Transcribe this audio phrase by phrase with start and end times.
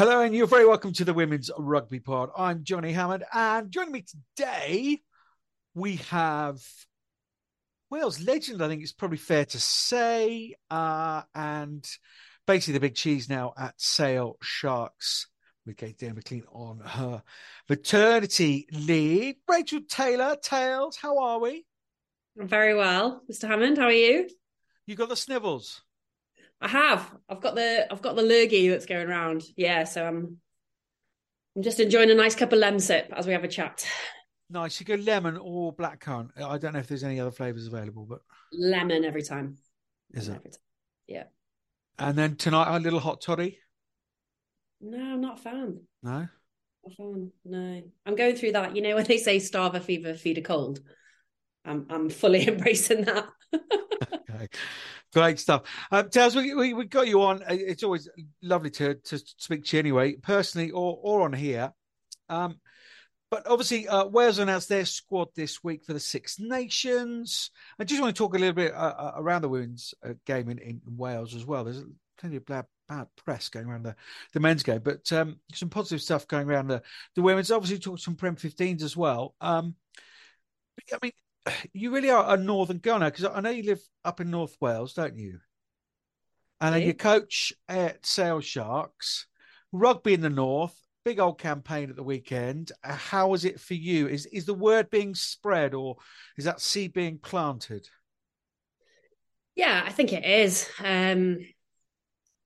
[0.00, 2.30] Hello, and you're very welcome to the Women's Rugby Pod.
[2.34, 4.98] I'm Johnny Hammond, and joining me today,
[5.74, 6.62] we have
[7.90, 11.86] Wales legend, I think it's probably fair to say, uh, and
[12.46, 15.26] basically the big cheese now at Sale Sharks
[15.66, 17.22] with Kate Daley-McLean on her
[17.68, 19.34] maternity leave.
[19.50, 21.66] Rachel Taylor, Tails, how are we?
[22.40, 23.48] I'm very well, Mr.
[23.48, 23.76] Hammond.
[23.76, 24.30] How are you?
[24.86, 25.82] You got the snivels.
[26.60, 27.10] I have.
[27.28, 29.44] I've got the I've got the lurgy that's going around.
[29.56, 30.36] Yeah, so I'm
[31.56, 33.86] I'm just enjoying a nice cup of Lemsip as we have a chat.
[34.50, 34.80] Nice.
[34.80, 36.30] You go lemon or blackcurrant.
[36.40, 38.20] I don't know if there's any other flavors available, but
[38.52, 39.56] lemon every time.
[40.12, 40.58] Is it?
[41.06, 41.24] Yeah.
[41.98, 43.58] And then tonight, a little hot toddy.
[44.80, 45.80] No, I'm not a fan.
[46.02, 46.10] No.
[46.10, 46.28] Not
[46.86, 47.30] a fan.
[47.44, 48.74] No, I'm going through that.
[48.74, 50.80] You know when they say starve a fever, feed a cold.
[51.64, 53.28] I'm I'm fully embracing that.
[54.30, 54.48] okay.
[55.12, 55.62] Great stuff.
[55.90, 57.42] Um, Tales, we, we, we got you on.
[57.48, 58.08] It's always
[58.42, 61.72] lovely to, to speak to you anyway, personally or, or on here.
[62.28, 62.60] Um,
[63.28, 67.50] but obviously, uh, Wales announced their squad this week for the Six Nations.
[67.78, 70.48] I just want to talk a little bit uh, uh around the women's uh, game
[70.48, 71.64] in, in, Wales as well.
[71.64, 71.82] There's
[72.18, 73.96] plenty of bad, bad press going around the,
[74.32, 76.82] the men's game, but um, some positive stuff going around the,
[77.14, 77.50] the women's.
[77.50, 79.34] Obviously, talk some Prem 15s as well.
[79.40, 79.74] Um,
[80.92, 81.12] I mean,
[81.72, 84.56] you really are a northern girl now because I know you live up in North
[84.60, 85.38] Wales, don't you?
[86.60, 89.26] And then you coach at Sale Sharks,
[89.72, 90.74] rugby in the north,
[91.04, 92.72] big old campaign at the weekend.
[92.84, 94.08] Uh, how was it for you?
[94.08, 95.96] Is is the word being spread, or
[96.36, 97.88] is that seed being planted?
[99.54, 100.68] Yeah, I think it is.
[100.84, 101.38] Um,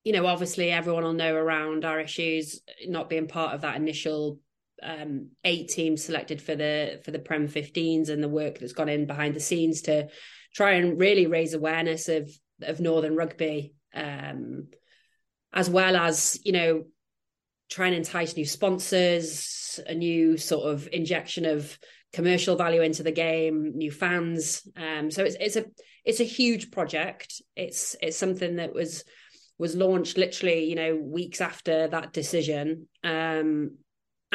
[0.03, 4.39] you know, obviously everyone will know around our issues not being part of that initial
[4.83, 8.89] um, eight teams selected for the for the Prem 15s and the work that's gone
[8.89, 10.07] in behind the scenes to
[10.53, 12.29] try and really raise awareness of
[12.61, 14.67] of Northern rugby, um,
[15.53, 16.85] as well as you know
[17.69, 21.77] try and entice new sponsors, a new sort of injection of
[22.13, 24.67] commercial value into the game, new fans.
[24.77, 25.65] Um, so it's it's a
[26.03, 27.41] it's a huge project.
[27.55, 29.03] It's it's something that was
[29.57, 33.77] was launched literally you know weeks after that decision um,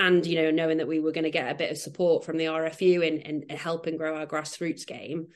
[0.01, 2.39] and you know knowing that we were going to get a bit of support from
[2.39, 5.29] the RFU in, in, in helping grow our grassroots game.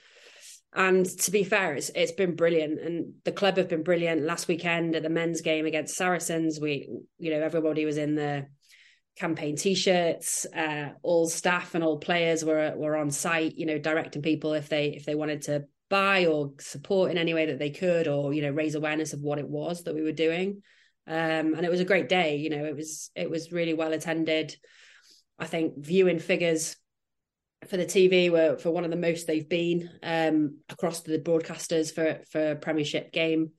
[0.77, 4.23] And to be fair, it's it's been brilliant, and the club have been brilliant.
[4.23, 6.89] Last weekend at the men's game against Saracens, we
[7.19, 8.47] you know everybody was in the
[9.17, 10.47] campaign t-shirts.
[10.47, 14.69] Uh, all staff and all players were were on site, you know, directing people if
[14.69, 18.33] they if they wanted to buy or support in any way that they could, or
[18.33, 20.63] you know, raise awareness of what it was that we were doing
[21.07, 22.37] um, and it was a great day.
[22.37, 24.57] You know, it was it was really well attended.
[25.39, 26.77] I think viewing figures
[27.69, 31.95] for the TV were for one of the most they've been um, across the broadcasters
[31.95, 33.51] for for Premiership game,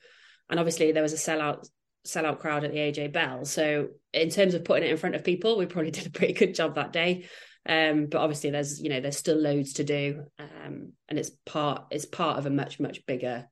[0.49, 1.67] and obviously there was a sellout
[2.05, 3.45] sellout crowd at the AJ Bell.
[3.45, 6.33] So in terms of putting it in front of people, we probably did a pretty
[6.33, 7.25] good job that day.
[7.67, 11.85] Um, but obviously there's you know there's still loads to do, um, and it's part
[11.91, 13.47] it's part of a much much bigger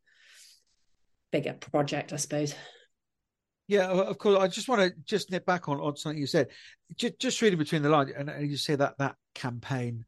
[1.31, 2.53] bigger project, I suppose.
[3.67, 4.39] Yeah, of course.
[4.39, 6.49] I just want to just nip back on, on something you said.
[6.95, 10.03] Just, just reading between the lines, and, and you say that that campaign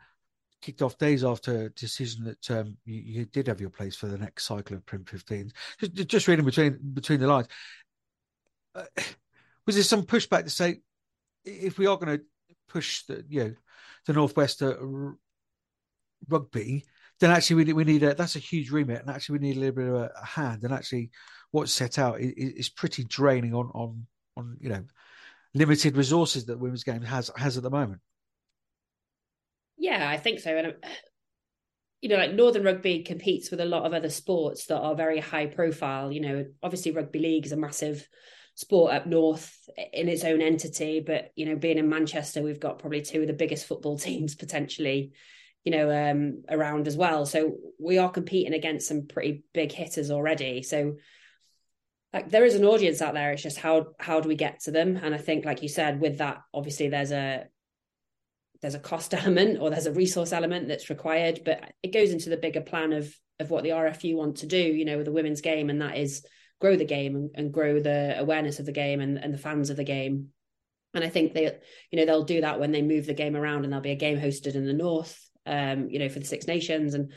[0.62, 4.18] kicked off days after decision that um, you, you, did have your place for the
[4.18, 5.52] next cycle of Prem 15s.
[5.80, 7.48] Just, just reading between between the lines,
[8.74, 8.84] uh,
[9.66, 10.82] was there some pushback to say
[11.46, 12.24] if we are going to
[12.68, 13.54] push the you know
[14.06, 14.76] the northwest uh,
[16.28, 16.84] rugby,
[17.20, 19.58] then actually we need, we need a that's a huge remit, and actually we need
[19.58, 21.12] a little bit of a, a hand, and actually
[21.56, 24.06] what's set out is, is pretty draining on on
[24.36, 24.84] on you know
[25.54, 28.02] limited resources that women's game has has at the moment.
[29.78, 30.56] Yeah, I think so.
[30.56, 30.74] And
[32.02, 35.22] you know, like Northern Rugby competes with a lot of other sports that are very
[35.22, 36.12] high profile.
[36.12, 38.06] You know, obviously rugby league is a massive
[38.56, 39.58] sport up north
[39.94, 43.28] in its own entity, but you know, being in Manchester, we've got probably two of
[43.28, 45.14] the biggest football teams potentially
[45.64, 50.12] you know um around as well so we are competing against some pretty big hitters
[50.12, 50.94] already so
[52.16, 54.72] like there is an audience out there it's just how how do we get to
[54.72, 54.98] them?
[54.98, 57.46] And i think like you said with that obviously there's a
[58.62, 62.30] there's a cost element or there's a resource element that's required but it goes into
[62.30, 65.12] the bigger plan of of what the rfu want to do you know with the
[65.12, 66.26] women's game and that is
[66.62, 69.70] grow the game and, and grow the awareness of the game and, and the fans
[69.70, 70.30] of the game.
[70.94, 71.54] And i think they
[71.92, 73.96] you know they'll do that when they move the game around and there'll be a
[73.96, 77.12] game hosted in the north um you know for the six nations and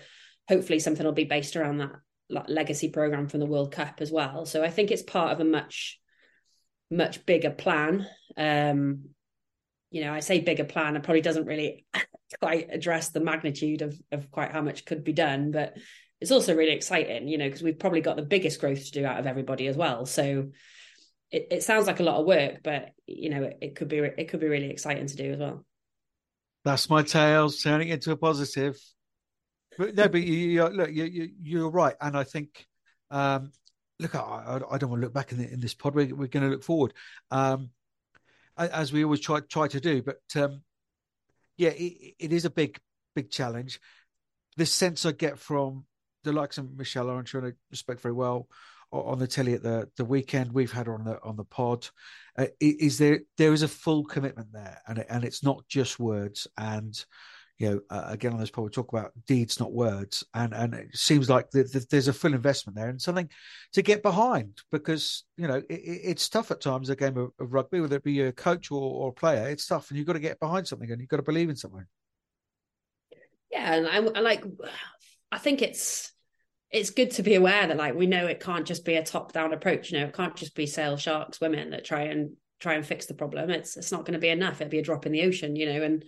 [0.48, 1.92] hopefully something will be based around that
[2.30, 4.44] legacy program from the World Cup as well.
[4.46, 5.98] So I think it's part of a much
[6.90, 8.06] much bigger plan.
[8.36, 9.10] Um,
[9.90, 11.86] you know, I say bigger plan, it probably doesn't really
[12.40, 15.76] quite address the magnitude of of quite how much could be done, but
[16.20, 19.06] it's also really exciting, you know, because we've probably got the biggest growth to do
[19.06, 20.04] out of everybody as well.
[20.04, 20.50] So
[21.30, 23.98] it, it sounds like a lot of work, but you know, it, it could be
[23.98, 25.64] it could be really exciting to do as well.
[26.64, 28.76] That's my tales turning into a positive.
[29.78, 32.66] But no, but you, you look, you, you you're right, and I think,
[33.10, 33.52] um,
[34.00, 35.94] look, I, I don't want to look back in, the, in this pod.
[35.94, 36.94] We're, we're going to look forward,
[37.30, 37.70] um,
[38.56, 40.02] as we always try try to do.
[40.02, 40.62] But um,
[41.56, 42.78] yeah, it, it is a big
[43.14, 43.80] big challenge.
[44.56, 45.84] The sense I get from
[46.24, 48.48] the likes of Michelle I'm sure I respect very well
[48.90, 51.86] on the telly at the the weekend we've had on the on the pod
[52.38, 56.46] uh, is there there is a full commitment there and and it's not just words
[56.56, 57.04] and
[57.58, 60.24] you know uh, again on this pod we talk about deeds not words.
[60.34, 63.28] And and it seems like the, the, there's a full investment there and something
[63.72, 67.52] to get behind because you know it, it's tough at times a game of, of,
[67.52, 70.12] rugby whether it be a coach or, or a player it's tough and you've got
[70.14, 71.84] to get behind something and you've got to believe in something.
[73.50, 74.44] Yeah and I, I like
[75.32, 76.12] i think it's
[76.70, 79.32] it's good to be aware that like we know it can't just be a top
[79.32, 82.74] down approach you know it can't just be Sale Sharks women that try and try
[82.74, 83.50] and fix the problem.
[83.50, 84.60] It's it's not going to be enough.
[84.60, 86.04] It'll be a drop in the ocean you know and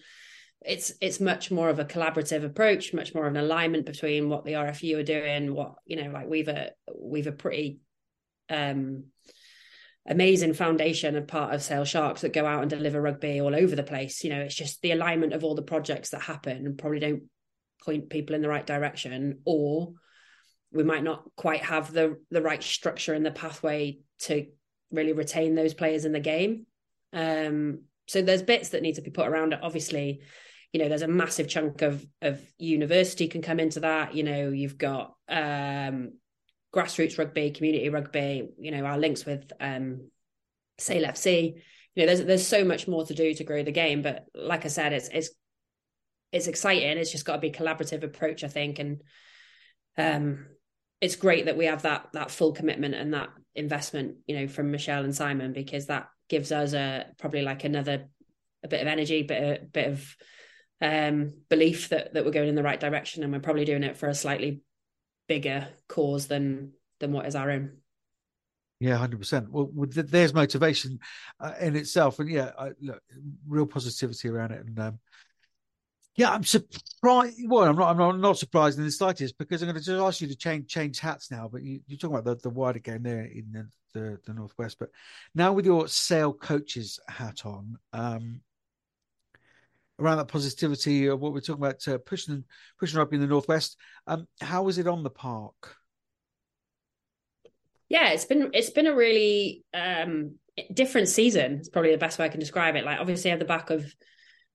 [0.63, 4.45] it's it's much more of a collaborative approach much more of an alignment between what
[4.45, 7.81] the RFU are doing what you know like we've a we've a pretty
[8.51, 9.05] um
[10.07, 13.75] amazing foundation of part of Sale Sharks that go out and deliver rugby all over
[13.75, 16.79] the place you know it's just the alignment of all the projects that happen and
[16.79, 17.23] probably don't
[17.85, 19.93] point people in the right direction or
[20.73, 24.47] we might not quite have the the right structure and the pathway to
[24.91, 26.67] really retain those players in the game.
[27.13, 29.61] Um, so there's bits that need to be put around it.
[29.63, 30.21] Obviously,
[30.73, 34.15] you know, there's a massive chunk of of university can come into that.
[34.15, 36.13] You know, you've got um,
[36.75, 38.51] grassroots rugby, community rugby.
[38.59, 40.11] You know, our links with um,
[40.79, 41.55] Sale FC.
[41.95, 44.03] You know, there's there's so much more to do to grow the game.
[44.03, 45.31] But like I said, it's it's
[46.33, 46.99] it's exciting.
[46.99, 49.03] It's just got to be collaborative approach, I think, and
[49.99, 50.47] um,
[51.01, 54.71] it's great that we have that that full commitment and that investment, you know, from
[54.71, 58.07] Michelle and Simon because that gives us a probably like another
[58.63, 60.17] a bit of energy, bit a bit of
[60.81, 63.97] um, belief that that we're going in the right direction, and we're probably doing it
[63.97, 64.63] for a slightly
[65.29, 67.79] bigger cause than than what is our own.
[68.81, 69.51] Yeah, hundred percent.
[69.51, 71.01] Well, there's motivation
[71.39, 73.03] uh, in itself, and yeah, I, look,
[73.47, 74.99] real positivity around it, and um,
[76.17, 77.39] yeah, I'm surprised.
[77.47, 77.99] Well, I'm not.
[77.99, 80.69] I'm not, surprised in the slightest because I'm going to just ask you to change
[80.69, 81.49] change hats now.
[81.51, 83.69] But you, are talking about the, the wider game there in the,
[83.99, 84.79] the, the northwest.
[84.79, 84.91] But
[85.35, 88.41] now with your Sale coaches hat on, um,
[90.01, 92.45] around that positivity of what we're talking about, uh, pushing
[92.79, 93.77] pushing rugby in the northwest.
[94.07, 95.77] Um, how was it on the park?
[97.89, 100.37] Yeah, it's been it's been a really um,
[100.73, 101.59] different season.
[101.59, 102.85] It's probably the best way I can describe it.
[102.85, 103.85] Like obviously at the back of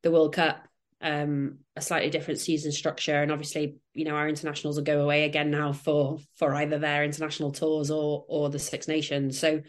[0.03, 0.67] the World Cup
[1.01, 5.25] um, a slightly different season structure, and obviously, you know, our internationals will go away
[5.25, 9.39] again now for for either their international tours or or the Six Nations.
[9.39, 9.61] So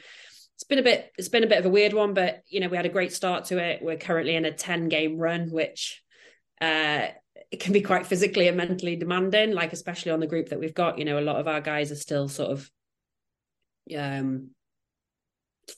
[0.57, 2.69] it's been a bit it's been a bit of a weird one, but you know,
[2.69, 3.83] we had a great start to it.
[3.83, 6.03] We're currently in a ten game run, which
[6.63, 7.09] uh,
[7.51, 9.53] it can be quite physically and mentally demanding.
[9.53, 11.93] Like especially on the group that we've got, you know, a lot of our guys
[11.93, 12.71] are still sort of
[13.95, 14.49] um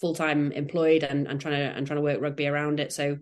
[0.01, 2.93] full time employed and, and trying to and trying to work rugby around it.
[2.93, 3.19] So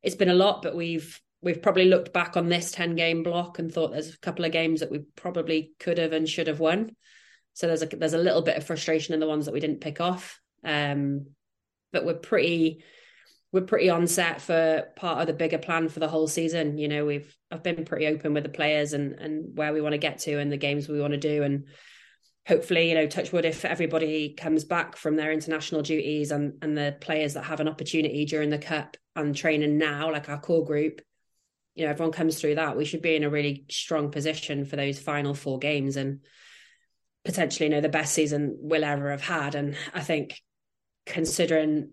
[0.00, 3.58] it's been a lot, but we've we've probably looked back on this 10 game block
[3.58, 6.60] and thought there's a couple of games that we probably could have and should have
[6.60, 6.94] won
[7.52, 9.82] so there's a there's a little bit of frustration in the ones that we didn't
[9.82, 11.26] pick off um,
[11.92, 12.84] but we're pretty
[13.52, 16.78] we're pretty on set for part of the bigger plan for the whole season.
[16.78, 19.92] You know we've i've been pretty open with the players and and where we want
[19.92, 21.42] to get to and the games we want to do.
[21.42, 21.64] And
[22.46, 26.96] hopefully you know touchwood if everybody comes back from their international duties and and the
[27.00, 31.00] players that have an opportunity during the cup and training now like our core group
[31.74, 34.76] you know everyone comes through that we should be in a really strong position for
[34.76, 36.20] those final four games and
[37.24, 39.54] potentially you know the best season we'll ever have had.
[39.54, 40.40] And i think
[41.06, 41.90] considering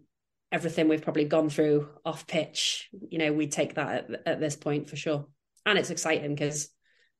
[0.51, 4.55] everything we've probably gone through off pitch you know we take that at, at this
[4.55, 5.25] point for sure
[5.65, 6.69] and it's exciting because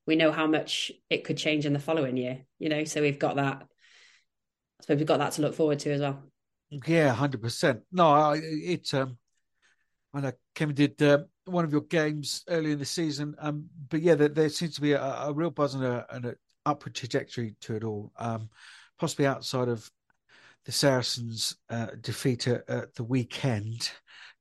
[0.06, 3.20] we know how much it could change in the following year you know so we've
[3.20, 6.24] got that I suppose we've got that to look forward to as well
[6.70, 9.18] yeah 100% no it um
[10.14, 13.36] I know Kevin did uh, one of your games early in the season.
[13.40, 16.36] Um, but yeah, there, there, seems to be a, a real buzz and, a, an
[16.66, 18.12] upward trajectory to it all.
[18.18, 18.50] Um,
[19.00, 19.90] possibly outside of
[20.66, 23.92] the Saracens' uh, defeat at, at, the weekend.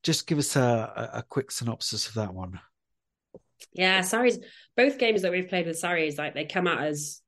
[0.03, 2.61] Just give us a, a, quick synopsis of that one.
[3.73, 4.39] Yeah, Sarries.
[4.77, 7.21] Both games that we've played with Sarries, like they come at us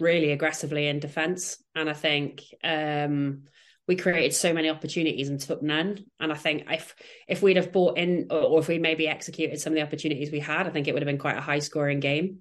[0.00, 3.44] really aggressively in defence, and I think um,
[3.86, 6.04] we created so many opportunities and took none.
[6.20, 6.94] And I think if
[7.28, 10.40] if we'd have bought in or, if we maybe executed some of the opportunities we
[10.40, 12.38] had, I think it would have been quite a high scoring game.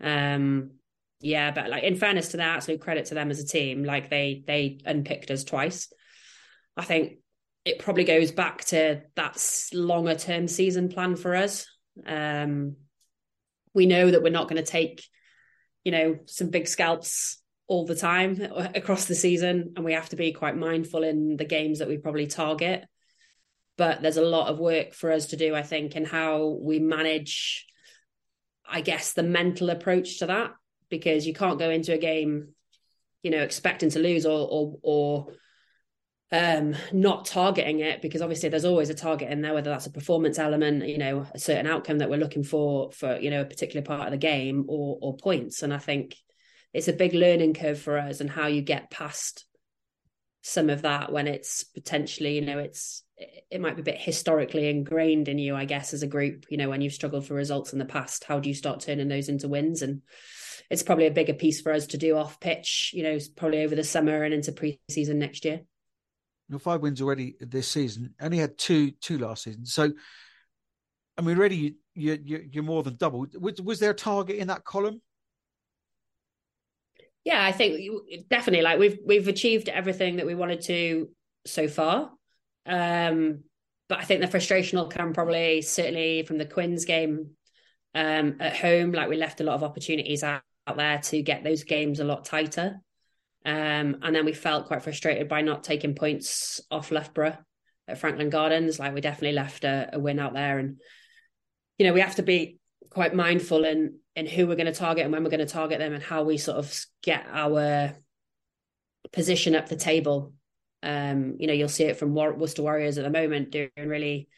[0.00, 0.72] Um,
[1.20, 4.10] yeah, but like in fairness to their absolute credit to them as a team, like
[4.10, 5.92] they they unpicked us twice.
[6.76, 7.18] I think
[7.64, 11.66] it probably goes back to that longer term season plan for us.
[12.06, 12.76] Um,
[13.74, 15.04] we know that we're not going to take,
[15.84, 18.40] you know, some big scalps all the time
[18.74, 21.96] across the season, and we have to be quite mindful in the games that we
[21.98, 22.84] probably target.
[23.76, 26.78] But there's a lot of work for us to do, I think, in how we
[26.78, 27.66] manage,
[28.68, 30.52] I guess, the mental approach to that,
[30.88, 32.48] because you can't go into a game,
[33.22, 35.26] you know, expecting to lose or or or
[36.32, 39.92] um not targeting it because obviously there's always a target in there whether that's a
[39.92, 43.44] performance element you know a certain outcome that we're looking for for you know a
[43.44, 45.62] particular part of the game or or points.
[45.62, 46.16] And i think
[46.74, 49.46] it's a big learning curve for us and how you get past
[50.42, 54.68] some of that when it's potentially you know it's it might be a bit historically
[54.68, 57.72] ingrained in you i guess as a group you know when you've struggled for results
[57.72, 59.82] in the past how do you start turning those into wins?
[59.82, 60.02] And
[60.70, 63.74] it's probably a bigger piece for us to do off pitch you know probably over
[63.74, 65.60] the summer and into pre-season next year
[66.48, 68.14] your five wins already this season.
[68.20, 69.66] Only had two two last season.
[69.66, 69.92] So,
[71.16, 73.26] I mean, already you, you you're more than double.
[73.38, 75.00] Was, was there a target in that column?
[77.24, 77.80] Yeah, I think
[78.30, 78.62] definitely.
[78.62, 81.08] Like we've we've achieved everything that we wanted to
[81.46, 82.12] so far.
[82.64, 83.42] Um,
[83.88, 87.30] but I think the frustration will come probably certainly from the Quins game
[87.94, 88.92] um, at home.
[88.92, 90.42] Like we left a lot of opportunities out, out
[90.74, 92.80] there to get those games a lot tighter.
[93.44, 97.38] Um, and then we felt quite frustrated by not taking points off Loughborough
[97.86, 98.80] at Franklin Gardens.
[98.80, 100.80] Like we definitely left a, a win out there, and
[101.78, 102.58] you know we have to be
[102.90, 105.78] quite mindful in in who we're going to target and when we're going to target
[105.78, 107.94] them, and how we sort of get our
[109.12, 110.32] position up the table.
[110.82, 114.28] Um, you know, you'll see it from Worcester Warriors at the moment doing really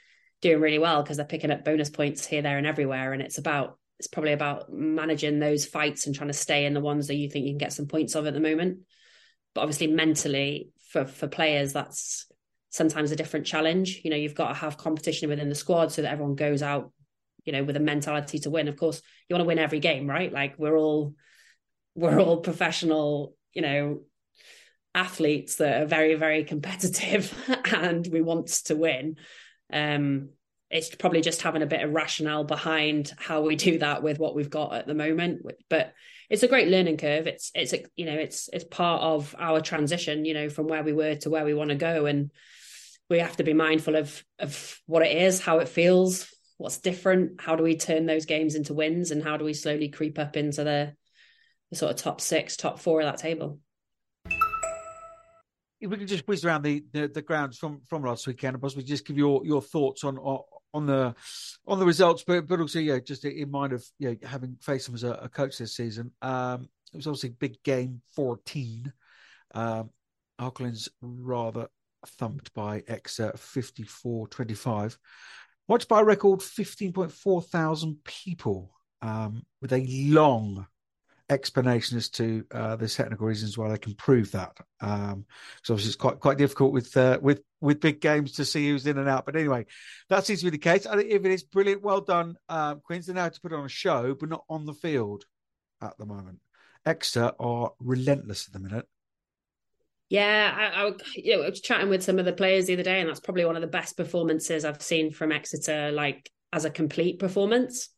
[0.42, 3.38] doing really well because they're picking up bonus points here, there, and everywhere, and it's
[3.38, 7.16] about it's probably about managing those fights and trying to stay in the ones that
[7.16, 8.80] you think you can get some points of at the moment.
[9.54, 12.26] But obviously mentally for for players that's
[12.70, 14.00] sometimes a different challenge.
[14.04, 16.92] You know you've got to have competition within the squad so that everyone goes out
[17.44, 18.68] you know with a mentality to win.
[18.68, 20.32] Of course you want to win every game right?
[20.32, 21.14] Like we're all
[21.94, 24.02] we're all professional you know
[24.94, 27.34] athletes that are very very competitive
[27.74, 29.16] and we want to win.
[29.72, 30.30] Um
[30.70, 34.34] it's probably just having a bit of rationale behind how we do that with what
[34.34, 35.94] we've got at the moment but
[36.30, 37.26] it's a great learning curve.
[37.26, 40.92] It's it's you know it's it's part of our transition, you know, from where we
[40.92, 42.30] were to where we want to go, and
[43.08, 47.40] we have to be mindful of of what it is, how it feels, what's different,
[47.40, 50.37] how do we turn those games into wins, and how do we slowly creep up
[50.37, 50.94] into the,
[51.70, 53.58] the sort of top six, top four of that table.
[55.80, 58.62] If we can just whiz around the, the, the grounds from from last weekend, and
[58.62, 60.18] possibly just give your your thoughts on
[60.75, 61.14] on the
[61.66, 64.94] on the results, but but also yeah, just in mind of yeah having faced him
[64.94, 66.12] as a, a coach this season.
[66.22, 68.92] Um, it was obviously big game, fourteen.
[69.54, 69.90] Um,
[70.40, 71.68] Harkleys rather
[72.06, 74.96] thumped by Exeter 54-25.
[75.66, 78.70] Watched by a record 15.4 thousand people
[79.02, 80.66] um, with a long
[81.30, 84.56] explanation as to uh, the technical reasons why they can prove that.
[84.80, 85.26] Um,
[85.62, 88.86] so obviously it's quite quite difficult with uh, with with big games to see who's
[88.86, 89.26] in and out.
[89.26, 89.66] But anyway,
[90.08, 90.86] that seems to be the case.
[90.86, 93.06] I think if it is brilliant, well done, um, Quins.
[93.06, 95.24] They know to put on a show, but not on the field
[95.82, 96.38] at the moment.
[96.86, 98.86] Exeter are relentless at the minute.
[100.08, 102.82] Yeah, I, I, you know, I was chatting with some of the players the other
[102.82, 106.64] day, and that's probably one of the best performances I've seen from Exeter, like as
[106.64, 107.90] a complete performance.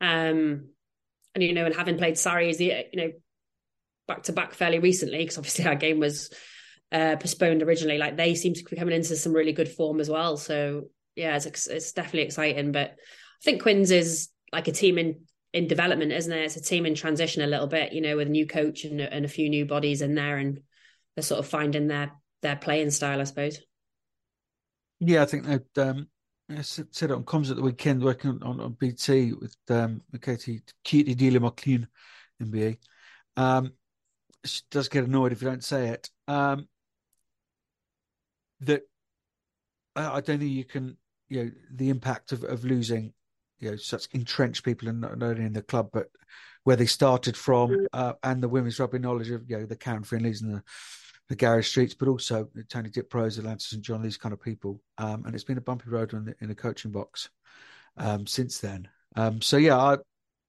[0.00, 0.70] Um,
[1.34, 3.12] and you know, and having played Sarries, you know,
[4.08, 6.30] back to back fairly recently, because obviously our game was
[6.92, 7.98] uh, postponed originally.
[7.98, 10.36] Like they seem to be coming into some really good form as well.
[10.36, 10.84] So
[11.16, 12.72] yeah, it's it's definitely exciting.
[12.72, 15.20] But I think Quins is like a team in
[15.52, 16.44] in development, isn't it?
[16.44, 19.00] It's a team in transition a little bit, you know, with a new coach and,
[19.00, 20.60] and a few new bodies in there, and
[21.14, 23.58] they're sort of finding their their playing style, I suppose.
[25.00, 26.08] Yeah, I think that um,
[26.50, 30.62] I said it on comms at the weekend, working on, on BT with um, Katie
[30.84, 31.86] Katie Dealer McLean,
[32.42, 32.78] MBE.
[33.36, 33.72] Um,
[34.44, 36.10] she does get annoyed if you don't say it.
[36.26, 36.68] Um,
[38.60, 38.82] that
[39.96, 40.96] I, don't think you can,
[41.28, 43.12] you know, the impact of, of losing,
[43.58, 46.08] you know, such entrenched people and not, only in the club, but
[46.64, 50.04] where they started from, uh, and the women's rugby knowledge of, you know, the Karen
[50.04, 50.62] Findlays and the
[51.28, 54.80] the Gary Streets, but also Tony Diprose, Atlanta St John, these kind of people.
[54.96, 57.28] Um, and it's been a bumpy road in the, in the coaching box
[57.98, 58.88] um, since then.
[59.14, 59.98] Um, so yeah, I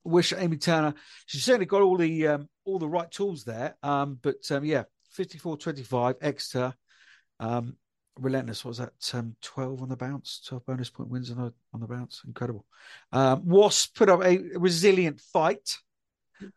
[0.04, 0.94] wish Amy Turner.
[1.26, 3.76] She's certainly got all the um, all the right tools there.
[3.84, 4.84] Um, but um, yeah,
[5.18, 6.74] 54-25, Exeter.
[8.20, 8.94] Relentless what was that?
[9.14, 12.22] Um, Twelve on the bounce, twelve bonus point wins on the on the bounce.
[12.26, 12.66] Incredible.
[13.12, 15.78] Um, Wasp put up a resilient fight,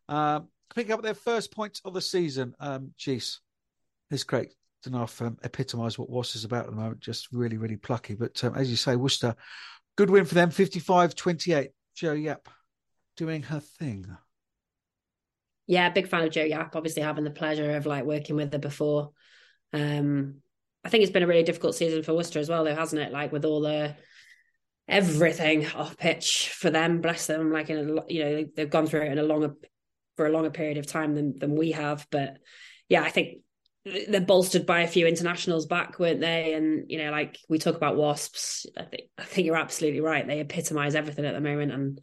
[0.08, 0.40] uh,
[0.74, 2.54] picking up their first points of the season.
[2.60, 3.40] Um, geez,
[4.10, 4.52] it's great.
[4.84, 7.00] don't um, epitomise what Wasps is about at the moment.
[7.00, 8.14] Just really, really plucky.
[8.14, 9.34] But um, as you say, Worcester,
[9.96, 11.68] good win for them, 55-28.
[11.94, 12.48] Jo Yapp
[13.16, 14.06] doing her thing.
[15.66, 16.74] Yeah, big fan of Jo Yapp.
[16.76, 19.12] Obviously, having the pleasure of like working with her before.
[19.72, 20.41] Um,
[20.84, 23.12] I think it's been a really difficult season for Worcester as well, though, hasn't it?
[23.12, 23.94] Like with all the
[24.88, 27.00] everything off pitch for them.
[27.00, 27.52] Bless them.
[27.52, 29.54] Like in a, you know they've gone through it in a longer
[30.16, 32.06] for a longer period of time than than we have.
[32.10, 32.38] But
[32.88, 33.38] yeah, I think
[33.84, 36.54] they're bolstered by a few internationals back, weren't they?
[36.54, 40.26] And you know, like we talk about wasps, I think I think you're absolutely right.
[40.26, 42.00] They epitomise everything at the moment, and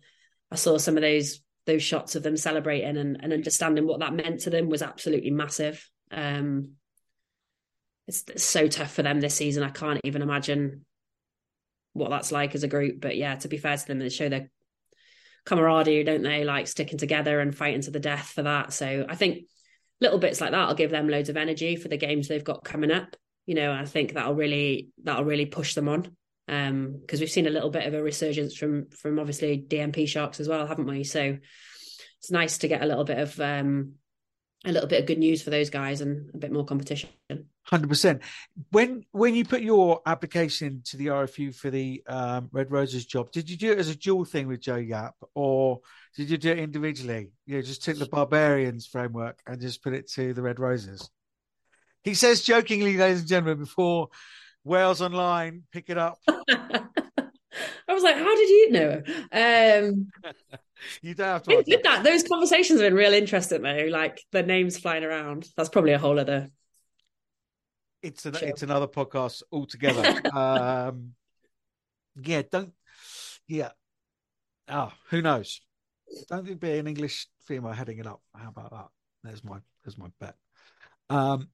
[0.51, 4.13] I saw some of those those shots of them celebrating and, and understanding what that
[4.13, 5.87] meant to them was absolutely massive.
[6.09, 6.71] Um,
[8.09, 9.61] it's, it's so tough for them this season.
[9.63, 10.83] I can't even imagine
[11.93, 12.99] what that's like as a group.
[12.99, 14.49] But yeah, to be fair to them, they show their
[15.45, 16.43] camaraderie, don't they?
[16.43, 18.73] Like sticking together and fighting to the death for that.
[18.73, 19.43] So I think
[20.01, 22.63] little bits like that will give them loads of energy for the games they've got
[22.63, 23.15] coming up.
[23.45, 26.15] You know, I think that'll really that'll really push them on.
[26.47, 30.39] Um, because we've seen a little bit of a resurgence from from obviously DMP sharks
[30.39, 31.03] as well, haven't we?
[31.03, 31.37] So
[32.17, 33.93] it's nice to get a little bit of um
[34.65, 37.09] a little bit of good news for those guys and a bit more competition.
[37.63, 38.21] Hundred percent.
[38.71, 43.31] When when you put your application to the RFU for the um, Red Roses job,
[43.31, 45.81] did you do it as a dual thing with Jo Yapp, or
[46.15, 47.31] did you do it individually?
[47.45, 51.09] You know, just took the Barbarians framework and just put it to the Red Roses.
[52.03, 54.09] He says jokingly, ladies and gentlemen, before
[54.63, 56.17] Wales Online pick it up.
[57.89, 59.01] I was like, how did you know?
[59.31, 60.11] Um,
[61.01, 61.63] you don't have to.
[61.63, 62.03] Did that.
[62.03, 63.87] Those conversations have been real interesting though.
[63.89, 65.47] Like the names flying around.
[65.57, 66.49] That's probably a whole other.
[68.03, 70.21] It's an, it's another podcast altogether.
[70.37, 71.13] um,
[72.21, 72.73] yeah, don't.
[73.47, 73.71] Yeah.
[74.67, 75.59] Oh, who knows?
[76.29, 78.21] Don't think be an English female heading it up.
[78.35, 78.87] How about that?
[79.23, 80.35] There's my there's my bet.
[81.09, 81.49] Um,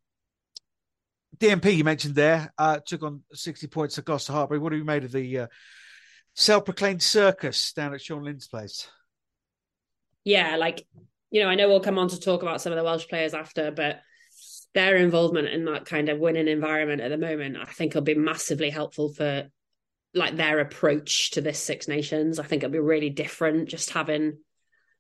[1.38, 4.60] DMP you mentioned there uh, took on 60 points at Gloucester Hartpury.
[4.60, 5.48] What have you made of the uh,
[6.36, 8.88] self-proclaimed circus down at Sean Lynn's place?
[10.24, 10.86] Yeah, like
[11.32, 13.34] you know, I know we'll come on to talk about some of the Welsh players
[13.34, 14.02] after, but
[14.74, 18.16] their involvement in that kind of winning environment at the moment, I think, will be
[18.16, 19.50] massively helpful for
[20.14, 22.40] like their approach to this Six Nations.
[22.40, 24.38] I think it'll be really different just having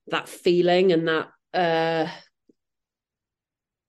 [0.07, 2.07] that feeling and that uh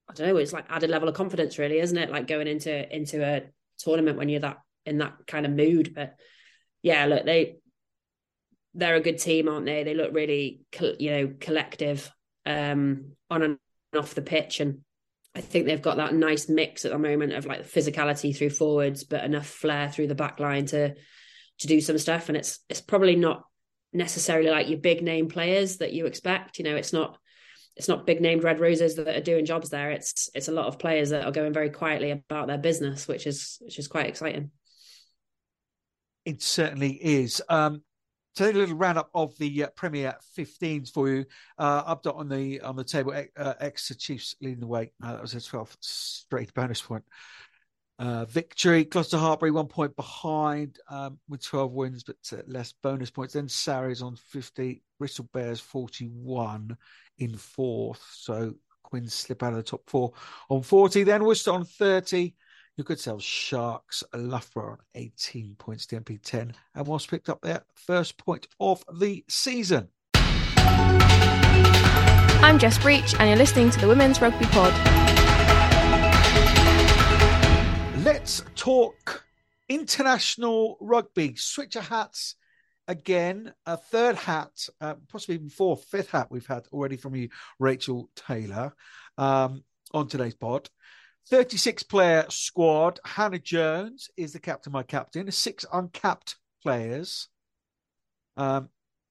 [0.08, 2.10] I don't know, it's like added level of confidence, really, isn't it?
[2.10, 3.42] Like going into into a
[3.78, 5.94] tournament when you're that in that kind of mood.
[5.94, 6.14] But
[6.86, 7.56] yeah, look, they
[8.74, 9.82] they're a good team, aren't they?
[9.82, 10.60] They look really,
[11.00, 12.08] you know, collective
[12.44, 13.58] um, on and
[13.92, 14.82] off the pitch, and
[15.34, 19.02] I think they've got that nice mix at the moment of like physicality through forwards,
[19.02, 20.94] but enough flair through the back line to
[21.58, 22.28] to do some stuff.
[22.28, 23.42] And it's it's probably not
[23.92, 26.60] necessarily like your big name players that you expect.
[26.60, 27.18] You know, it's not
[27.74, 29.90] it's not big named red roses that are doing jobs there.
[29.90, 33.26] It's it's a lot of players that are going very quietly about their business, which
[33.26, 34.52] is which is quite exciting.
[36.26, 37.40] It certainly is.
[37.48, 37.82] Um,
[38.34, 41.24] so a little roundup of the uh, Premier 15s for you.
[41.56, 44.92] Uh, up on the on the table, uh, Exeter Chiefs leading the way.
[45.02, 47.04] Uh, that was a 12th straight bonus point.
[48.00, 48.84] Uh, victory.
[48.84, 53.34] Gloucester Hartpury one point behind um, with 12 wins, but uh, less bonus points.
[53.34, 54.82] Then Sarries on 50.
[54.98, 56.76] Bristol Bears 41
[57.18, 58.04] in fourth.
[58.12, 60.12] So Quins slip out of the top four
[60.50, 61.04] on 40.
[61.04, 62.34] Then Worcester on 30.
[62.78, 67.64] You could sell Sharks, Loughborough on 18 points, DMP 10, and was picked up their
[67.74, 69.88] first point of the season.
[72.42, 74.74] I'm Jess Breach, and you're listening to the Women's Rugby Pod.
[78.04, 79.24] Let's talk
[79.70, 81.34] international rugby.
[81.36, 82.34] Switch your hats
[82.86, 83.54] again.
[83.64, 88.10] A third hat, uh, possibly even fourth, fifth hat we've had already from you, Rachel
[88.14, 88.74] Taylor,
[89.16, 90.68] um, on today's pod.
[91.28, 93.00] 36 player squad.
[93.04, 95.30] Hannah Jones is the captain, my captain.
[95.30, 97.28] Six uncapped players.
[98.36, 98.68] Um,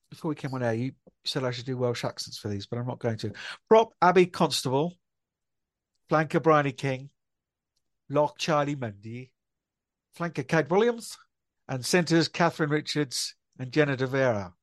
[0.10, 0.94] before we came on air, you
[1.26, 3.34] said I should do Welsh accents for these, but I'm not going to.
[3.68, 4.94] Prop Abby Constable,
[6.10, 7.10] flanker Bryony King,
[8.10, 9.32] lock Charlie Mundy,
[10.18, 11.18] flanker Kate Williams,
[11.68, 14.54] and centres Catherine Richards and Jenna De Vera.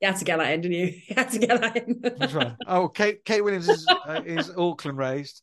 [0.00, 0.86] You had to get that in, didn't you?
[1.08, 2.00] You had to get that in.
[2.00, 2.54] That's right.
[2.66, 5.42] Oh, Kate, Kate Williams is, uh, is Auckland raised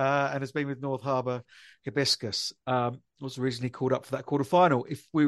[0.00, 1.42] uh, and has been with North Harbour
[1.84, 2.54] Hibiscus.
[2.66, 4.86] Um, was originally called up for that quarter final.
[4.88, 5.24] If we,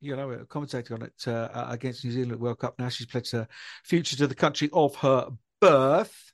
[0.00, 3.46] you know, commentating on it uh, against New Zealand World Cup, now she's pledged her
[3.84, 5.28] future to the country of her
[5.60, 6.32] birth.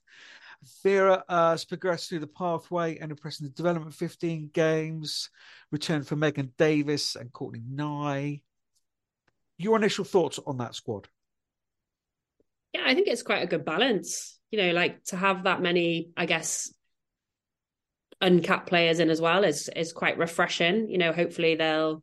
[0.85, 5.29] Vera uh, has progressed through the pathway and impressed in the development 15 games.
[5.73, 8.43] Return for Megan Davis and Courtney Nye.
[9.59, 11.09] Your initial thoughts on that squad?
[12.73, 14.39] Yeah, I think it's quite a good balance.
[14.53, 16.73] You know, like to have that many, I guess,
[18.21, 20.89] uncapped players in as well is is quite refreshing.
[20.89, 22.03] You know, hopefully they'll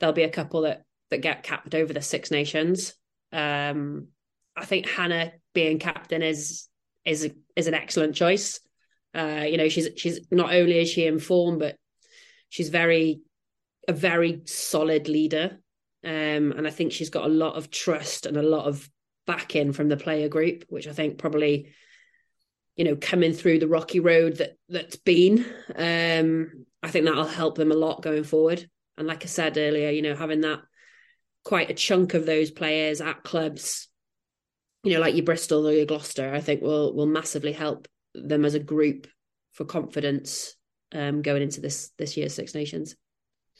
[0.00, 2.94] there'll be a couple that that get capped over the Six Nations.
[3.32, 4.08] Um,
[4.56, 6.68] I think Hannah being captain is
[7.04, 8.60] is is an excellent choice.
[9.14, 11.76] Uh, you know, she's she's not only is she in form, but
[12.48, 13.20] she's very
[13.88, 15.58] a very solid leader.
[16.04, 18.88] Um, and I think she's got a lot of trust and a lot of
[19.26, 21.72] backing from the player group, which I think probably,
[22.76, 25.44] you know, coming through the rocky road that that's been,
[25.76, 28.66] um, I think that'll help them a lot going forward.
[28.96, 30.60] And like I said earlier, you know, having that
[31.44, 33.88] quite a chunk of those players at clubs,
[34.84, 38.44] you know, like your Bristol or your Gloucester, I think will will massively help them
[38.44, 39.06] as a group
[39.52, 40.54] for confidence
[40.92, 42.96] um, going into this this year's Six Nations.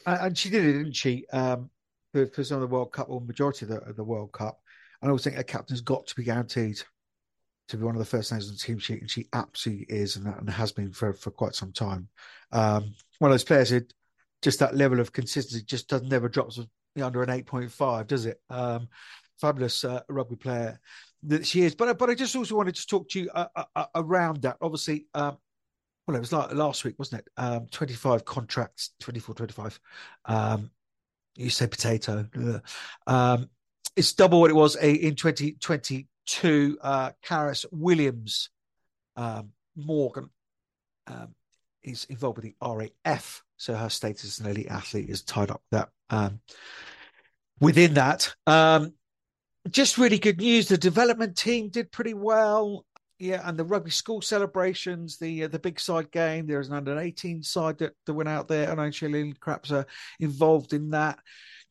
[0.06, 1.26] And she did it, didn't she?
[1.32, 1.70] Um,
[2.12, 4.60] for, for some of the World Cup or majority of the, of the World Cup.
[5.00, 6.82] And I always think a captain's got to be guaranteed
[7.72, 10.16] to be one of the first names on the team sheet, and she absolutely is,
[10.16, 12.06] and, and has been for, for quite some time.
[12.52, 13.80] Um, one of those players who
[14.42, 16.60] just that level of consistency just does never drops
[17.02, 18.40] under an eight point five, does it?
[18.50, 18.88] Um,
[19.40, 20.78] fabulous uh, rugby player
[21.22, 21.74] that she is.
[21.74, 24.58] But but I just also wanted to talk to you uh, uh, uh around that.
[24.60, 25.38] Obviously, um,
[26.06, 27.28] well, it was like last week, wasn't it?
[27.38, 29.80] Um, 25 contracts, 24, 25.
[30.26, 30.70] Um,
[31.36, 32.28] you say potato.
[33.06, 33.48] Um,
[33.96, 35.14] it's double what it was in
[36.26, 36.78] 2022.
[36.82, 38.50] Uh, Carys Williams
[39.16, 40.30] um, Morgan
[41.06, 41.34] um,
[41.82, 45.62] is involved with the RAF, so her status as an elite athlete is tied up
[45.70, 45.88] that.
[46.10, 46.40] Um,
[47.60, 48.92] within that, um,
[49.70, 50.68] just really good news.
[50.68, 52.84] The development team did pretty well.
[53.18, 56.46] Yeah, and the rugby school celebrations, the uh, the big side game.
[56.46, 59.86] There's an under 18 side that, that went out there, and actually Craps are
[60.18, 61.18] involved in that.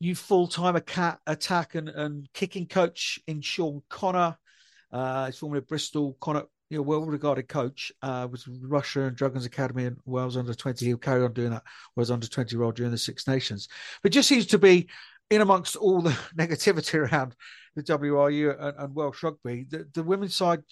[0.00, 4.36] New full time attack and, and kicking coach in Sean Connor.
[4.92, 6.16] Uh, he's formerly Bristol.
[6.20, 10.54] Connor, you know, well regarded coach, uh, was Russia and Dragons Academy and Wales under
[10.54, 10.84] 20.
[10.84, 11.62] He'll carry on doing that,
[11.96, 13.68] was under 20 role during the Six Nations.
[14.02, 14.88] But just seems to be
[15.30, 17.34] in amongst all the negativity around
[17.74, 20.62] the WRU and, and Welsh rugby, the, the women's side,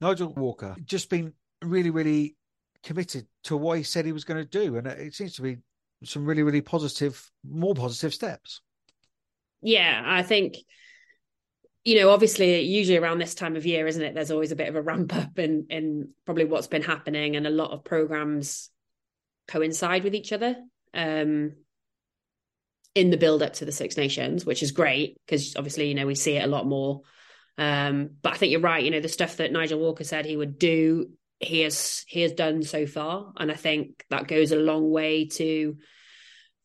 [0.00, 2.36] Nigel Walker just been really, really
[2.82, 5.58] committed to what he said he was going to do, and it seems to be
[6.04, 8.60] some really, really positive, more positive steps.
[9.60, 10.56] Yeah, I think
[11.84, 14.14] you know, obviously, usually around this time of year, isn't it?
[14.14, 17.46] There's always a bit of a ramp up in in probably what's been happening, and
[17.46, 18.70] a lot of programs
[19.48, 20.56] coincide with each other
[20.94, 21.52] um,
[22.94, 26.06] in the build up to the Six Nations, which is great because obviously, you know,
[26.06, 27.02] we see it a lot more
[27.58, 28.84] um, but I think you're right.
[28.84, 32.32] You know, the stuff that Nigel Walker said he would do, he has he has
[32.32, 35.76] done so far, and I think that goes a long way to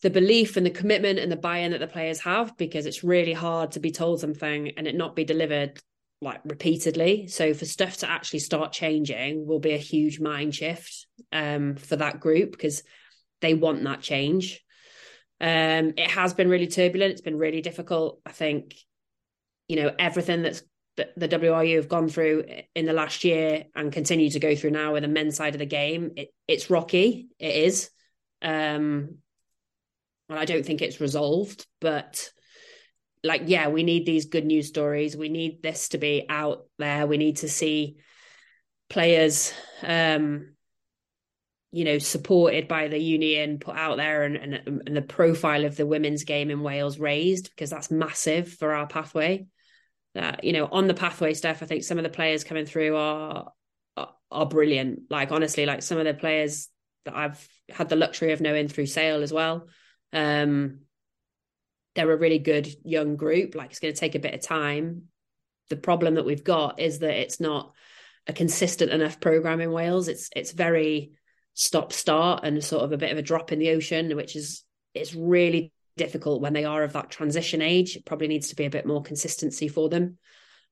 [0.04, 3.34] the belief and the commitment and the buy-in that the players have because it's really
[3.34, 5.80] hard to be told something and it not be delivered
[6.22, 11.08] like repeatedly so for stuff to actually start changing will be a huge mind shift
[11.32, 12.84] um, for that group because
[13.42, 14.64] they want that change
[15.40, 18.76] um, it has been really turbulent it's been really difficult i think
[19.68, 20.64] you know everything that's
[20.98, 22.44] that the WRU have gone through
[22.76, 25.60] in the last year and continue to go through now with the men's side of
[25.60, 27.28] the game, it, it's rocky.
[27.38, 27.92] It is.
[28.42, 29.20] Um,
[30.30, 32.30] and I don't think it's resolved, but
[33.24, 35.18] like, yeah, we need these good news stories.
[35.18, 37.08] We need this to be out there.
[37.08, 37.98] We need to see
[38.90, 40.54] players, um,
[41.72, 45.76] you know, supported by the union, put out there, and, and and the profile of
[45.76, 49.48] the women's game in Wales raised because that's massive for our pathway
[50.18, 52.96] that you know on the pathway stuff i think some of the players coming through
[52.96, 53.52] are
[53.96, 56.70] are, are brilliant like honestly like some of the players
[57.06, 59.68] that i've had the luxury of knowing through sale as well
[60.14, 60.80] um
[61.96, 65.04] they're a really good young group like it's going to take a bit of time
[65.70, 67.74] the problem that we've got is that it's not
[68.28, 71.12] a consistent enough program in wales it's it's very
[71.54, 74.64] stop start and sort of a bit of a drop in the ocean which is
[74.94, 77.98] it's really difficult when they are of that transition age.
[77.98, 80.18] It probably needs to be a bit more consistency for them.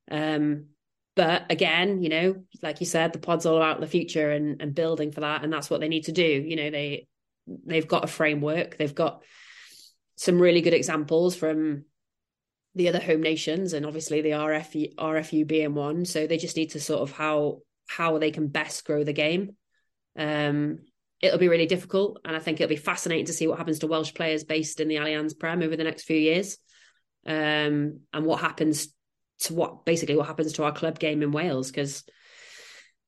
[0.09, 0.67] Um,
[1.15, 4.75] but again, you know, like you said, the pod's all about the future and, and
[4.75, 6.23] building for that, and that's what they need to do.
[6.23, 7.07] You know, they
[7.47, 9.23] they've got a framework, they've got
[10.15, 11.85] some really good examples from
[12.73, 16.05] the other home nations, and obviously the RFU RFU being one.
[16.05, 19.55] So they just need to sort of how how they can best grow the game.
[20.17, 20.79] Um,
[21.21, 22.19] it'll be really difficult.
[22.25, 24.87] And I think it'll be fascinating to see what happens to Welsh players based in
[24.87, 26.57] the Allianz Prem over the next few years.
[27.25, 28.89] Um, and what happens
[29.39, 32.03] to what basically what happens to our club game in Wales, because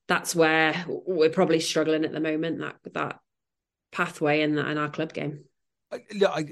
[0.08, 3.20] that's where we're probably struggling at the moment, that that
[3.98, 5.44] pathway in, in our club game.
[6.14, 6.46] Look, I,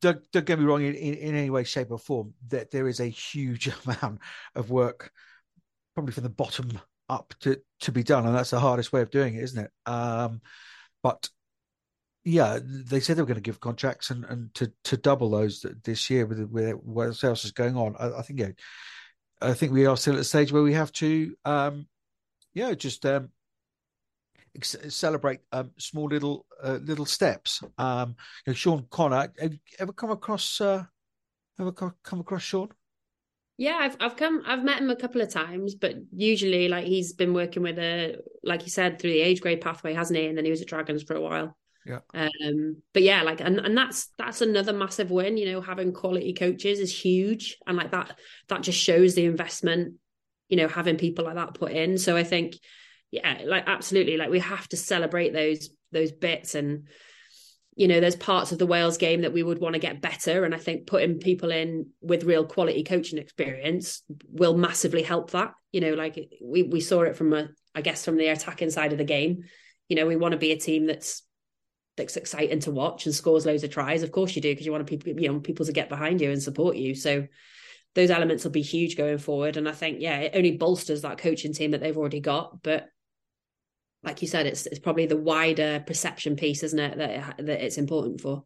[0.00, 2.34] don't, don't, get me wrong in, in, in, any way, shape, or form.
[2.48, 4.20] That there is a huge amount
[4.54, 5.10] of work,
[5.94, 9.10] probably from the bottom up to to be done, and that's the hardest way of
[9.10, 9.70] doing it, isn't it?
[9.90, 10.42] Um,
[11.02, 11.28] but
[12.24, 15.66] yeah, they said they were going to give contracts and, and to, to double those
[15.82, 17.96] this year with, with what else is going on.
[17.98, 18.50] I, I think yeah,
[19.40, 21.88] I think we are still at a stage where we have to, um,
[22.54, 23.30] yeah, just um,
[24.62, 27.62] celebrate um, small little uh, little steps.
[27.78, 30.84] Um, you know, Sean Connor, have you ever come across uh,
[31.58, 32.68] ever come across Sean?
[33.58, 37.12] Yeah, I've I've come I've met him a couple of times, but usually like he's
[37.12, 40.26] been working with a like you said through the age grade pathway, hasn't he?
[40.26, 41.56] And then he was at Dragons for a while.
[41.84, 42.00] Yeah.
[42.14, 46.32] Um, but yeah, like and, and that's that's another massive win, you know, having quality
[46.32, 47.58] coaches is huge.
[47.66, 49.94] And like that that just shows the investment,
[50.48, 51.98] you know, having people like that put in.
[51.98, 52.56] So I think,
[53.12, 56.88] yeah, like absolutely, like we have to celebrate those those bits and
[57.74, 60.44] you know, there's parts of the Wales game that we would want to get better.
[60.44, 65.54] And I think putting people in with real quality coaching experience will massively help that.
[65.72, 68.92] You know, like we, we saw it from a, I guess, from the attacking side
[68.92, 69.44] of the game.
[69.88, 71.22] You know, we want to be a team that's
[71.96, 74.02] that's exciting to watch and scores loads of tries.
[74.02, 76.30] Of course you do, because you want people, you know, people to get behind you
[76.30, 76.94] and support you.
[76.94, 77.26] So
[77.94, 79.56] those elements will be huge going forward.
[79.56, 82.62] And I think, yeah, it only bolsters that coaching team that they've already got.
[82.62, 82.88] But
[84.04, 87.64] like you said, it's it's probably the wider perception piece, isn't it, that it, that
[87.64, 88.44] it's important for.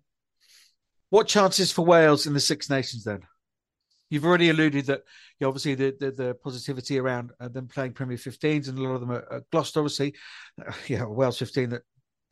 [1.10, 3.22] What chances for Wales in the Six Nations then?
[4.10, 5.02] You've already alluded that
[5.38, 8.82] you know, obviously the, the, the positivity around uh, them playing Premier 15s and a
[8.82, 10.14] lot of them are, are Gloucester, obviously.
[10.64, 11.82] Uh, yeah, Wales 15 that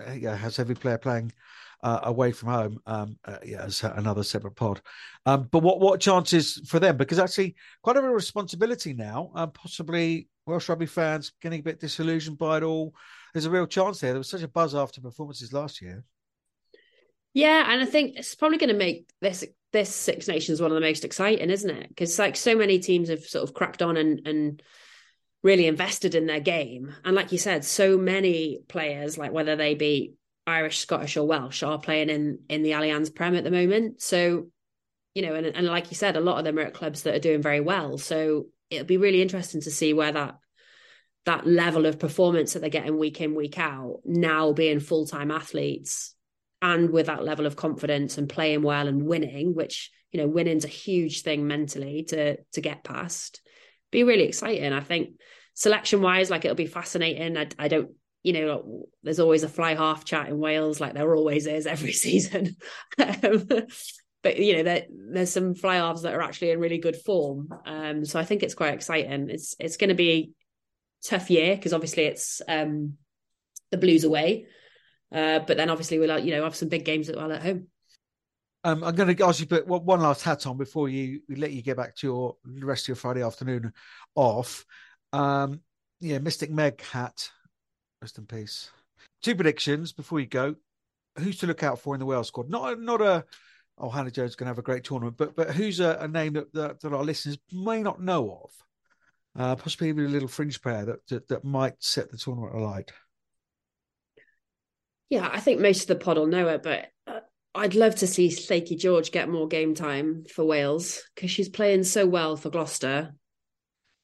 [0.06, 1.32] uh, yeah has every player playing
[1.84, 2.80] uh, away from home.
[2.86, 4.80] Um, uh, yeah, as another separate pod.
[5.26, 6.96] Um, but what what chances for them?
[6.96, 9.30] Because actually, quite a bit of responsibility now.
[9.34, 12.94] Um, possibly Welsh rugby fans getting a bit disillusioned by it all.
[13.34, 14.12] There's a real chance there.
[14.12, 16.04] There was such a buzz after performances last year.
[17.34, 20.76] Yeah, and I think it's probably going to make this this Six Nations one of
[20.76, 21.88] the most exciting, isn't it?
[21.88, 24.62] Because like so many teams have sort of cracked on and and
[25.42, 29.74] really invested in their game, and like you said, so many players, like whether they
[29.74, 30.14] be
[30.46, 34.02] Irish, Scottish, or Welsh, are playing in in the Allianz Prem at the moment.
[34.02, 34.48] So,
[35.14, 37.14] you know, and and like you said, a lot of them are at clubs that
[37.14, 37.98] are doing very well.
[37.98, 40.36] So it'll be really interesting to see where that
[41.24, 46.14] that level of performance that they're getting week in week out now being full-time athletes
[46.60, 50.64] and with that level of confidence and playing well and winning which you know winning's
[50.64, 53.40] a huge thing mentally to to get past
[53.90, 55.10] be really exciting i think
[55.54, 57.90] selection wise like it'll be fascinating I, I don't
[58.24, 61.92] you know there's always a fly half chat in wales like there always is every
[62.04, 62.56] season
[62.98, 63.46] um,
[64.22, 67.48] but you know there, there's some fly halves that are actually in really good form
[67.66, 70.32] um, so i think it's quite exciting it's it's going to be
[71.04, 72.96] tough year because obviously it's um,
[73.70, 74.46] the Blues away,
[75.12, 77.68] uh, but then obviously we'll you know have some big games as well at home.
[78.64, 81.60] Um, I'm going to ask you put one last hat on before you let you
[81.60, 83.72] get back to your rest of your Friday afternoon
[84.14, 84.64] off.
[85.12, 85.60] Um,
[86.00, 87.28] yeah, Mystic Meg hat.
[88.04, 88.70] Rest in peace.
[89.22, 90.54] Two predictions before you go.
[91.18, 92.50] Who's to look out for in the Wales squad?
[92.50, 93.24] Not not a
[93.78, 96.34] oh Hannah Jones going to have a great tournament, but but who's a, a name
[96.34, 98.50] that, that, that our listeners may not know of?
[99.38, 102.92] uh, possibly even a little fringe player that, that, that might set the tournament alight.
[105.10, 107.20] Yeah, I think most of the pod will know it, but uh,
[107.54, 111.84] I'd love to see Lleucu George get more game time for Wales because she's playing
[111.84, 113.12] so well for Gloucester.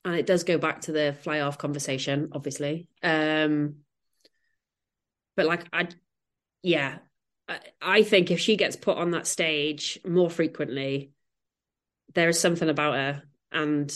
[0.04, 2.88] And it does go back to the fly half conversation, obviously.
[3.02, 3.76] Um,
[5.40, 5.88] but like, I,
[6.62, 6.98] yeah,
[7.48, 11.12] I, I think if she gets put on that stage more frequently,
[12.12, 13.22] there is something about her.
[13.50, 13.90] And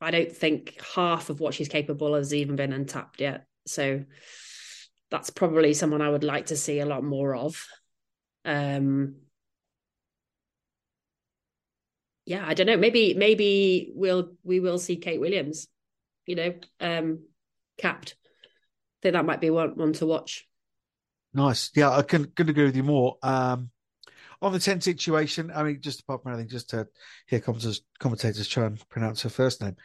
[0.00, 3.44] I don't think half of what she's capable has even been untapped yet.
[3.66, 4.06] So
[5.10, 7.66] that's probably someone I would like to see a lot more of.
[8.46, 9.16] Um,
[12.24, 12.78] yeah, I don't know.
[12.78, 15.68] Maybe maybe we'll we will see Kate Williams,
[16.24, 17.24] you know, um,
[17.76, 18.16] capped.
[18.22, 20.48] I think that might be one one to watch.
[21.38, 21.70] Nice.
[21.76, 23.16] Yeah, I can couldn't agree with you more.
[23.22, 23.70] Um,
[24.42, 26.88] on the 10 situation, I mean, just apart from anything, just to
[27.28, 29.76] hear commentators, commentators try and pronounce her first name,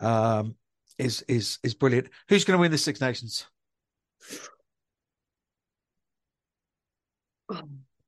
[0.00, 0.54] um,
[0.98, 2.08] is is is brilliant.
[2.30, 3.46] Who's going to win the Six Nations?
[7.50, 7.60] Oh,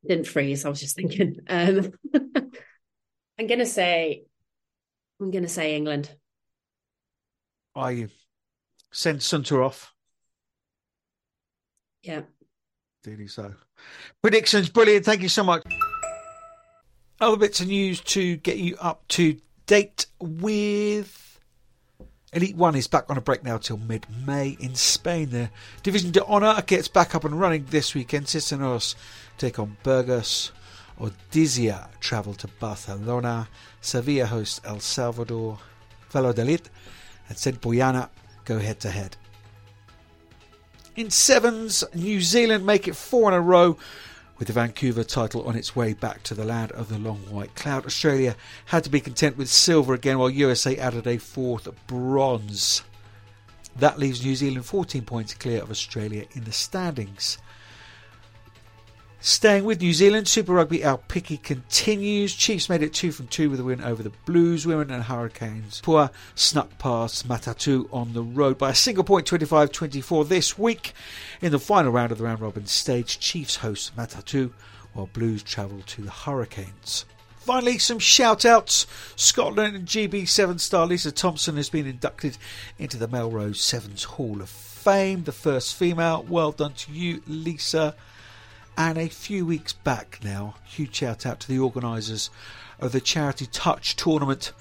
[0.09, 0.65] didn't freeze.
[0.65, 1.41] I was just thinking.
[1.47, 1.93] Um,
[3.39, 4.25] I'm going to say,
[5.21, 6.11] I'm going to say England.
[7.75, 8.09] Are you?
[8.93, 9.93] Send Sunter off.
[12.03, 12.23] Yeah.
[13.05, 13.55] He so?
[14.23, 15.05] Predictions, brilliant.
[15.05, 15.63] Thank you so much.
[17.21, 19.37] Other bits of news to get you up to
[19.67, 21.21] date with.
[22.33, 25.31] Elite One is back on a break now till mid May in Spain.
[25.31, 25.51] The
[25.83, 28.29] Division de Honor gets back up and running this weekend.
[28.29, 28.97] Cisneros
[29.39, 30.51] take on Burgos.
[30.99, 33.49] Odizia travel to Barcelona.
[33.81, 35.59] Sevilla host El Salvador.
[36.11, 36.71] Valladolid
[37.29, 38.09] and Centuriona
[38.45, 39.17] go head to head.
[40.97, 43.77] In sevens, New Zealand make it four in a row
[44.39, 47.57] with the Vancouver title on its way back to the land of the long white
[47.57, 47.85] cloud.
[47.85, 52.83] Australia had to be content with silver again, while USA added a fourth bronze.
[53.75, 57.39] That leaves New Zealand 14 points clear of Australia in the standings.
[59.27, 62.35] Staying with New Zealand, Super Rugby Aupiki continues.
[62.35, 65.81] Chiefs made it 2 from 2 with a win over the Blues women and Hurricanes.
[65.81, 70.93] Poua snuck past Matatu on the road by a single point 25 24 this week.
[71.41, 74.53] In the final round of the round robin stage, Chiefs host Matatu
[74.93, 77.07] while Blues travel to the Hurricanes.
[77.39, 78.87] Finally, some shout outs.
[79.17, 82.37] Scotland and GB7 star Lisa Thompson has been inducted
[82.79, 86.27] into the Melrose Sevens Hall of Fame, the first female.
[86.29, 87.95] Well done to you, Lisa.
[88.77, 92.31] And a few weeks back now, huge shout out to the organisers
[92.81, 94.53] of the Charity Touch tournament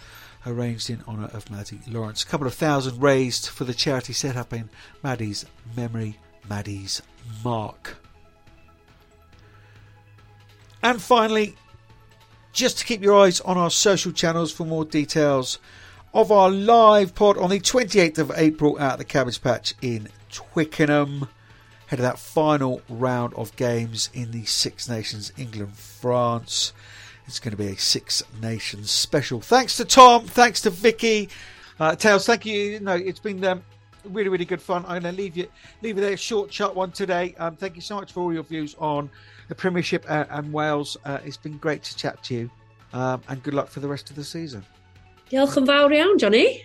[0.46, 2.24] arranged in honour of Maddie Lawrence.
[2.24, 4.70] A couple of thousand raised for the charity set up in
[5.02, 5.46] Maddie's
[5.76, 7.02] memory, Maddie's
[7.44, 7.98] mark.
[10.82, 11.56] And finally,
[12.52, 15.60] just to keep your eyes on our social channels for more details
[16.14, 21.30] of our live pod on the 28th of April at the Cabbage Patch in Twickenham
[21.94, 26.74] ahead of that final round of games in the Six Nations England France.
[27.28, 29.42] It's going to be a Six Nations special.
[29.42, 30.26] Thanks to Tom.
[30.26, 31.30] Thanks to Vicky.
[31.80, 32.80] Uh, Tails, thank you.
[32.80, 33.62] No, it's been um,
[34.06, 34.84] really, really good fun.
[34.88, 35.48] I'm going to leave you
[35.84, 36.18] leave you there.
[36.18, 37.36] Short, short one today.
[37.38, 39.08] Um, thank you so much for all your views on
[39.48, 40.98] the Premiership and, and Wales.
[41.06, 42.50] Uh, it's been great to chat to you.
[42.94, 44.66] Um, and good luck for the rest of the season.
[45.30, 46.64] Diolch yn fawr iawn, Johnny.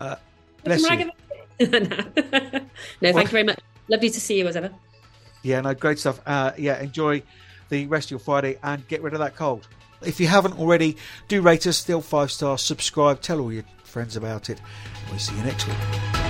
[0.00, 0.16] Uh,
[0.64, 1.10] bless you.
[1.60, 3.60] no, thank you very much.
[3.88, 4.70] Lovely to see you as ever.
[5.42, 6.20] Yeah, no, great stuff.
[6.26, 7.22] Uh, yeah, enjoy
[7.68, 9.68] the rest of your Friday and get rid of that cold.
[10.02, 10.96] If you haven't already,
[11.28, 14.60] do rate us, still five stars, subscribe, tell all your friends about it.
[15.08, 16.25] We'll see you next week.